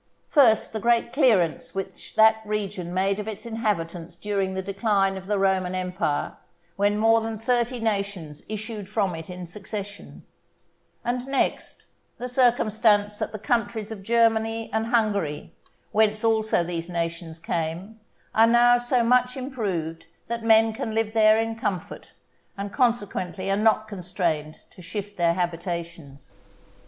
First, 0.29 0.73
the 0.73 0.79
great 0.79 1.13
clearance 1.13 1.75
which 1.75 2.15
that 2.15 2.41
region 2.43 2.91
made 2.91 3.19
of 3.19 3.27
its 3.27 3.45
inhabitants 3.45 4.15
during 4.15 4.55
the 4.55 4.63
decline 4.63 5.15
of 5.15 5.27
the 5.27 5.37
Roman 5.37 5.75
Empire, 5.75 6.35
when 6.75 6.97
more 6.97 7.21
than 7.21 7.37
thirty 7.37 7.79
nations 7.79 8.41
issued 8.49 8.89
from 8.89 9.13
it 9.13 9.29
in 9.29 9.45
succession; 9.45 10.23
and 11.05 11.27
next, 11.27 11.85
the 12.17 12.27
circumstance 12.27 13.19
that 13.19 13.31
the 13.31 13.37
countries 13.37 13.91
of 13.91 14.01
Germany 14.01 14.71
and 14.73 14.87
Hungary, 14.87 15.53
whence 15.91 16.23
also 16.23 16.63
these 16.63 16.89
nations 16.89 17.39
came, 17.39 17.99
are 18.33 18.47
now 18.47 18.79
so 18.79 19.03
much 19.03 19.37
improved 19.37 20.07
that 20.25 20.43
men 20.43 20.73
can 20.73 20.95
live 20.95 21.13
there 21.13 21.39
in 21.39 21.55
comfort, 21.55 22.11
and 22.57 22.73
consequently 22.73 23.51
are 23.51 23.55
not 23.55 23.87
constrained 23.87 24.61
to 24.71 24.81
shift 24.81 25.15
their 25.17 25.35
habitations. 25.35 26.33